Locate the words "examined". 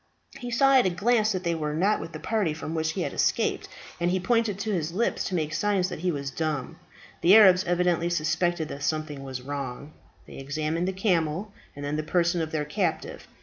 10.37-10.87